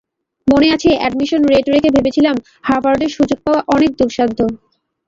মনে 0.47 0.67
আছে, 0.75 0.89
admission 0.99 1.41
rate 1.45 1.65
দেখে 1.67 1.89
ভেবেছিলাম 1.95 2.35
হার্ভার্ডে 2.63 3.07
সুযোগ 3.17 3.39
পাওয়া 3.45 3.61
অনেক 3.75 3.91
দুঃসাধ্য। 3.99 4.39